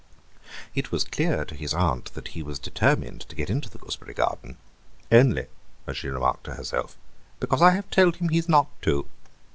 [0.73, 4.15] It was clear to his aunt that he was determined to get into the gooseberry
[4.15, 4.57] garden,
[5.11, 5.45] "only,"
[5.85, 6.97] as she remarked to herself,
[7.39, 9.05] "because I have told him he is not to."